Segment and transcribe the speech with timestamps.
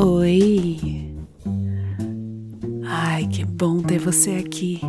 [0.00, 1.12] Oi.
[2.86, 4.80] Ai, que bom ter você aqui.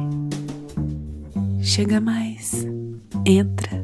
[1.63, 2.63] Chega mais.
[3.25, 3.84] Entra.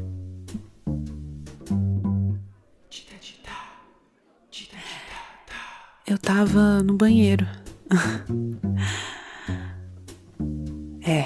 [6.06, 7.48] Eu tava no banheiro.
[11.02, 11.24] é,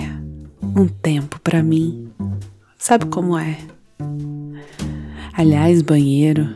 [0.63, 2.09] um tempo para mim.
[2.77, 3.57] Sabe como é?
[5.33, 6.55] Aliás, banheiro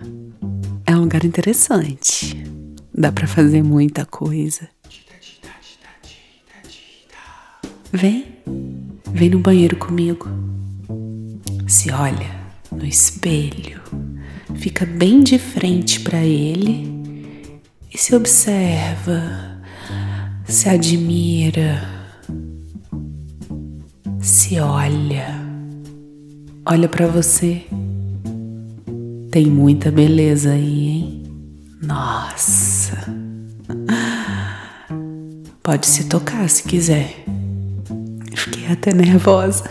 [0.86, 2.42] é um lugar interessante.
[2.95, 4.70] Dá para fazer muita coisa.
[7.91, 8.25] Vem,
[9.11, 10.27] vem no banheiro comigo.
[11.67, 12.29] Se olha
[12.71, 13.81] no espelho,
[14.55, 16.91] fica bem de frente para ele
[17.93, 19.61] e se observa,
[20.45, 21.88] se admira,
[24.19, 25.39] se olha,
[26.66, 27.63] olha para você.
[29.31, 31.23] Tem muita beleza aí, hein?
[31.81, 32.73] Nossa.
[35.64, 37.23] Pode se tocar se quiser.
[38.36, 39.64] Fiquei até nervosa.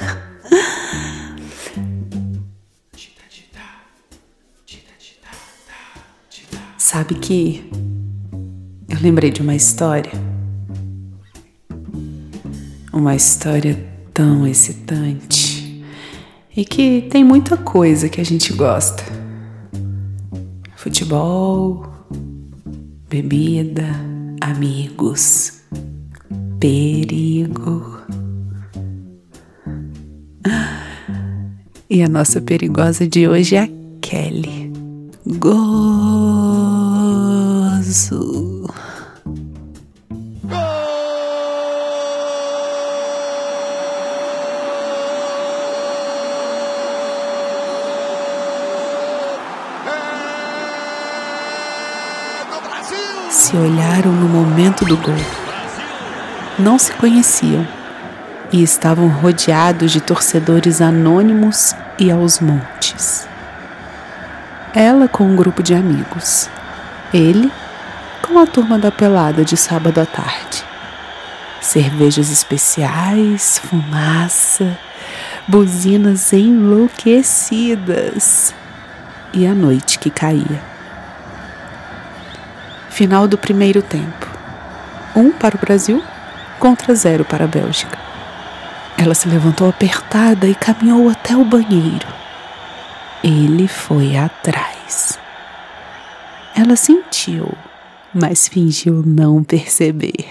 [6.78, 7.70] Sabe que
[8.88, 10.12] eu lembrei de uma história.
[12.90, 13.78] Uma história
[14.14, 15.84] tão excitante
[16.56, 19.02] e que tem muita coisa que a gente gosta.
[20.74, 21.86] Futebol,
[23.10, 23.84] bebida,
[24.40, 25.61] amigos,
[26.62, 27.98] perigo.
[31.90, 33.68] E a nossa perigosa de hoje é a
[34.00, 34.72] Kelly.
[35.26, 35.82] Gozo.
[53.30, 55.41] se olharam no momento do gol.
[56.58, 57.66] Não se conheciam
[58.52, 63.26] e estavam rodeados de torcedores anônimos e aos montes.
[64.74, 66.50] Ela com um grupo de amigos,
[67.12, 67.50] ele
[68.20, 70.62] com a turma da pelada de sábado à tarde.
[71.60, 74.78] Cervejas especiais, fumaça,
[75.48, 78.54] buzinas enlouquecidas
[79.32, 80.62] e a noite que caía.
[82.90, 84.30] Final do primeiro tempo.
[85.16, 86.04] Um para o Brasil
[86.62, 87.98] contra zero para a Bélgica.
[88.96, 92.06] Ela se levantou apertada e caminhou até o banheiro.
[93.20, 95.18] Ele foi atrás.
[96.54, 97.52] Ela sentiu,
[98.14, 100.24] mas fingiu não perceber.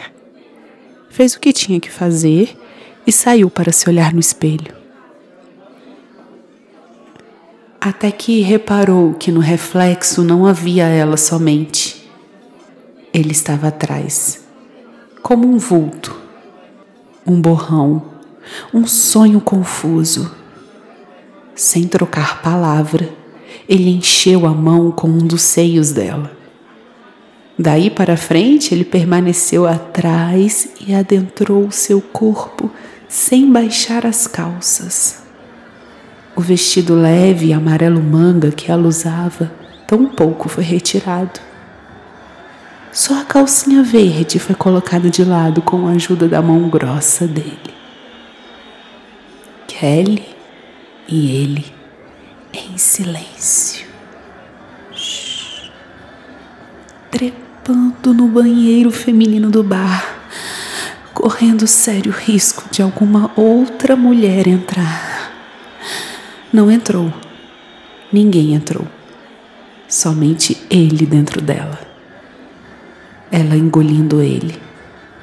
[1.09, 2.57] Fez o que tinha que fazer
[3.05, 4.73] e saiu para se olhar no espelho.
[7.81, 12.09] Até que reparou que no reflexo não havia ela somente
[13.13, 14.45] ele estava atrás,
[15.21, 16.20] como um vulto,
[17.25, 18.01] um borrão,
[18.73, 20.31] um sonho confuso.
[21.55, 23.09] Sem trocar palavra,
[23.67, 26.31] ele encheu a mão com um dos seios dela.
[27.57, 32.71] Daí para frente, ele permaneceu atrás e adentrou seu corpo
[33.07, 35.21] sem baixar as calças.
[36.35, 39.51] O vestido leve e amarelo manga que ela usava
[39.85, 41.50] tão pouco foi retirado.
[42.91, 47.73] Só a calcinha verde foi colocada de lado com a ajuda da mão grossa dele.
[49.65, 50.25] Kelly
[51.07, 51.73] e ele
[52.53, 53.87] em silêncio,
[57.09, 60.05] trepando no banheiro feminino do bar,
[61.13, 65.31] correndo sério risco de alguma outra mulher entrar.
[66.51, 67.13] Não entrou,
[68.11, 68.85] ninguém entrou,
[69.87, 71.90] somente ele dentro dela
[73.31, 74.61] ela engolindo ele,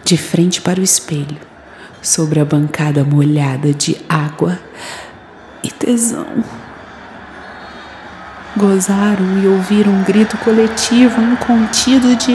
[0.03, 1.37] de frente para o espelho,
[2.01, 4.59] sobre a bancada molhada de água
[5.63, 6.27] e tesão.
[8.57, 12.33] Gozaram e ouviram um grito coletivo incontido de.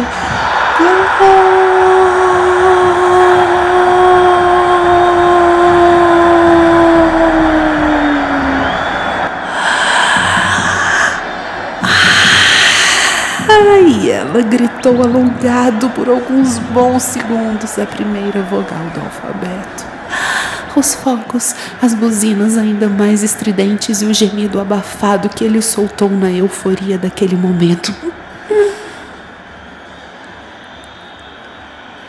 [14.34, 19.86] Ela gritou alongado por alguns bons segundos a primeira vogal do alfabeto.
[20.76, 26.32] Os fogos, as buzinas ainda mais estridentes e o gemido abafado que ele soltou na
[26.32, 27.94] euforia daquele momento.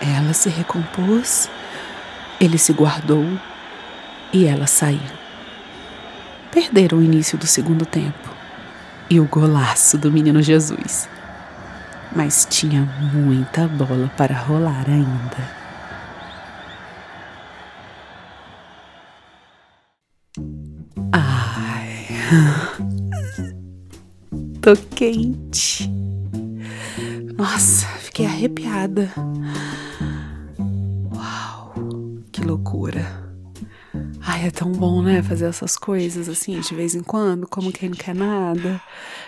[0.01, 1.51] Ela se recompôs,
[2.41, 3.27] ele se guardou
[4.33, 4.99] e ela saiu.
[6.51, 8.31] Perderam o início do segundo tempo
[9.11, 11.13] e o golaço do menino Jesus.
[12.15, 12.83] Mas tinha
[13.13, 15.65] muita bola para rolar ainda.
[21.13, 22.07] Ai,
[24.63, 25.91] tô quente.
[27.37, 29.11] Nossa, fiquei arrepiada.
[31.13, 31.75] Uau,
[32.31, 33.24] que loucura.
[34.27, 35.23] Ai, é tão bom, né?
[35.23, 38.81] Fazer essas coisas assim, de vez em quando, como quem não quer nada.